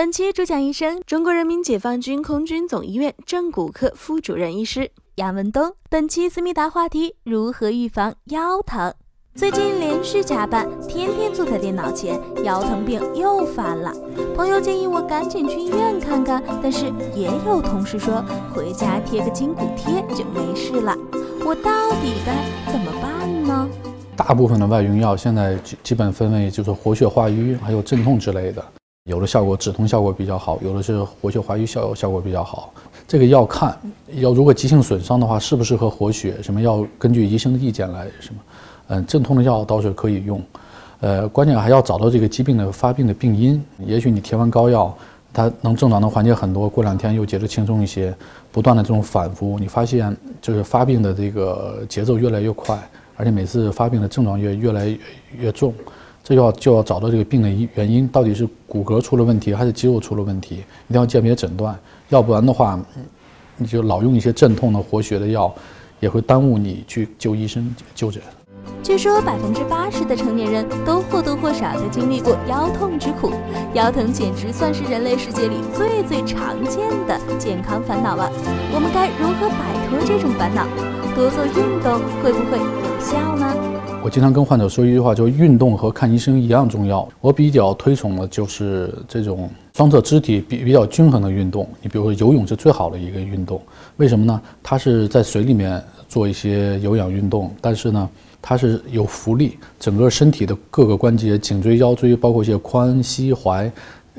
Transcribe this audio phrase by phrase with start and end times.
[0.00, 5.74] 本期主讲医生：中国人民解放军空军总医院正骨科副主任医师杨文东。
[5.90, 8.94] 本期思密达话题：如何预防腰疼？
[9.34, 13.92] 最近连续加班，天天坐在电脑前，腰疼病又犯了。
[14.34, 20.96] 朋友建议我赶紧去医院看看，但是也有同事说回家贴个筋骨贴就没事了。
[21.44, 23.68] 我到底该怎么办呢？
[24.16, 28.64] 大部分的外用药现在基基本分为就是活血化瘀，还有镇痛之类的，
[29.04, 32.72] 有的效果止痛效果比较好，有的是活血化瘀效效果比较好。
[33.08, 33.74] 这个要看，
[34.14, 38.40] 要如果急性损伤的话，适不适合活血，什么要根据医生的意见来什么。
[38.88, 40.42] 嗯，镇痛的药倒是可以用，
[41.00, 43.64] 呃，关键还要找到这个疾病的发病的病因。
[43.78, 44.94] 也许你贴完膏药，
[45.32, 48.14] 它能症状能缓解很多，过两天又觉得轻松一些，
[48.52, 52.78] 不断的这种反复，你发现就是发病的这个节奏越来越快，
[53.16, 54.94] 而且每次发病的症状越越来
[55.38, 55.72] 越重，
[56.22, 60.56] 这要就要找到这个病的原因，到底是骨骼出了问题还是肌肉出了问题，
[60.88, 61.76] 一定要鉴别诊断，
[62.08, 62.78] 要不然的话，
[63.56, 65.52] 你就老用一些镇痛的活血的药，
[65.98, 68.22] 也会耽误你去就医生就诊。
[68.82, 73.32] 据说百分之八十的成年人都或多或少的经历过腰痛之苦，
[73.74, 78.30] 腰疼简直算是人类世界里最最常见的健康烦恼了。
[78.72, 80.66] 我们该如何摆脱这种烦恼？
[81.16, 82.58] 多做运动会不会
[83.00, 83.46] 效呢？
[84.02, 87.08] 我经常跟患者说一句话，就是运动和看医生一样重要。
[87.20, 91.68] 我比较推崇的就是这种双侧肢体比比较均衡的运动。
[91.82, 93.60] 你比如说游泳是最好的一个运动，
[93.96, 94.40] 为什么呢？
[94.62, 98.08] 它是在水里面做一些有氧运动，但是呢。
[98.42, 103.70] 它是有浮力，整个身体的各个关节，颈椎、腰椎，包括一些髋、膝、踝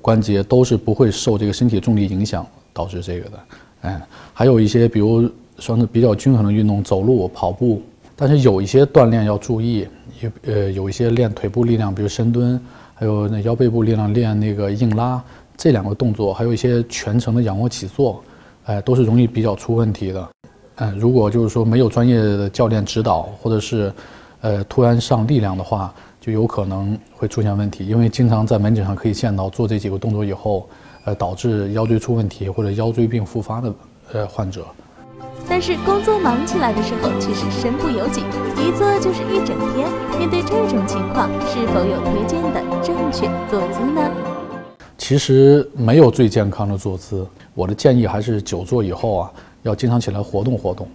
[0.00, 3.38] 关节，都是不会受这个身体重力影响导致这个的。
[3.80, 4.00] 哎，
[4.32, 5.28] 还有一些，比如
[5.58, 7.82] 说是比较均衡的运动，走路、跑步。
[8.16, 9.86] 但是有一些锻炼要注意，
[10.20, 12.60] 有呃有一些练腿部力量，比如深蹲，
[12.94, 15.22] 还有那腰背部力量练那个硬拉，
[15.56, 18.22] 这两个动作，还有一些全程的仰卧起坐，
[18.66, 20.28] 哎，都是容易比较出问题的。
[20.76, 23.92] 嗯，如果就是说没有专业的教练指导，或者是，
[24.40, 27.86] 呃，突然上力量的话，就有可能会出现问题。
[27.86, 30.68] 因为经常在门诊上可以见到做这几个动作以后，
[31.04, 33.74] 呃，导致腰椎出问题或者腰椎病复发的
[34.12, 34.64] 呃患者。
[35.56, 38.22] 但是工作忙起来的时候却是身不由己，
[38.58, 39.88] 一坐就是一整天。
[40.18, 44.10] 面对这种情况，是否有推荐的正确坐姿呢？
[44.98, 49.30] 其实没有最健康的坐姿，我的建议还是久坐以后啊。
[49.62, 50.88] 要经常起来活动活动。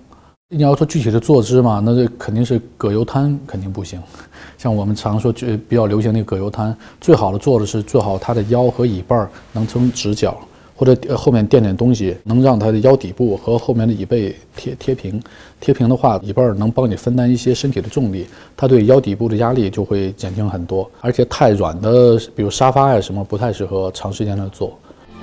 [0.49, 3.97] 你要说具体的坐姿嘛，那这肯定是葛优瘫肯定不行。
[4.59, 10.37] 像我们常说就比较流行那个葛优瘫，最好的坐的是最好他的腰和椅背儿能成直角，
[10.79, 15.21] 或者后面垫点东西，能让他的腰底部和后面的椅背贴贴平。
[15.59, 18.25] 贴平的话，椅背能帮你分担一些身体的重力，
[18.55, 20.89] 它对腰底部的压力就会减轻很多。
[21.01, 24.71] 而且太软的，比如沙发呀什么，不太适合长时间的坐。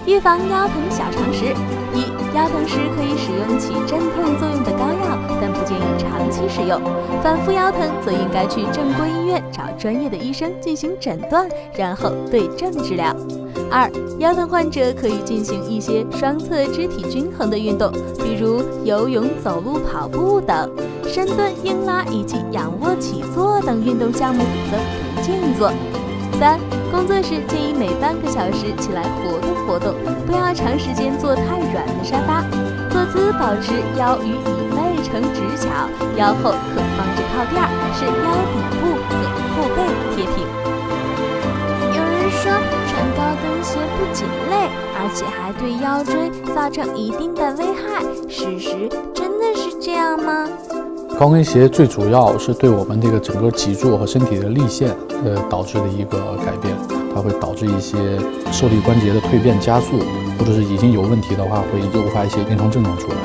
[0.04, 1.46] 预防腰疼小常识：
[1.94, 2.02] 一、
[2.36, 6.78] 腰疼时可以使用起镇痛作用的膏药，但不建议长期使用。
[7.22, 13.16] 反复腰疼则应该去正规医院找专业的医生进行诊断，然后对症治疗。
[13.70, 20.70] 二、腰疼患者可以进行一些双侧肢体均衡的运动，比如游泳、走路、跑步等。
[21.04, 24.76] 深蹲、硬拉以及仰卧起坐等运动项目则
[25.14, 25.72] 不建议做。
[26.38, 26.58] 三、
[26.90, 29.94] 工作时建议每半个小时起来活动活动，
[30.26, 32.44] 不要长时间坐太软的沙发。
[32.90, 35.68] 坐姿保持腰与椅背呈直角，
[36.16, 37.62] 腰后可放置靠垫，
[37.94, 38.10] 使腰
[38.52, 39.14] 底部和
[39.54, 39.78] 后背
[40.14, 40.65] 贴平。
[43.98, 50.46] 不仅累，而且还对腰椎造成一定的危害，事实真的是这样吗？
[51.18, 56.76] 高跟鞋最主要是对我们这个整个脊柱和身体的力线，呃，导致的一个改变，
[57.14, 57.96] 它会导致一些
[58.52, 59.96] 受力关节的蜕变加速，
[60.38, 63.16] 或者是已经有问题的话，会诱发一些临床症状出来。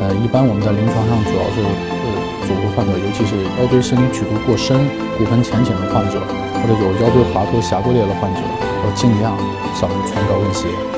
[0.00, 2.06] 呃，一般我们在临床上主要是呃，
[2.42, 4.74] 组合患者，尤其是腰椎伸离曲度过深、
[5.16, 6.18] 骨盆前倾的患者，
[6.58, 8.40] 或者有腰椎滑脱、下骨裂的患者，
[8.80, 9.36] 我尽量
[9.74, 10.97] 少穿高跟鞋。